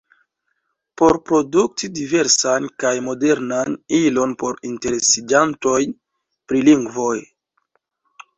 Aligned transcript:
Por 1.01 1.17
produkti 1.31 1.89
diversan 1.97 2.65
kaj 2.83 2.93
modernan 3.09 3.77
ilon 3.99 4.33
por 4.45 4.57
interesiĝantoj 4.71 5.77
pri 6.49 6.65
lingvoj. 6.73 7.15